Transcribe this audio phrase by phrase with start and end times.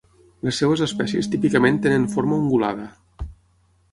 [0.45, 2.87] Les seves espècies típicament tenen forma ungulada.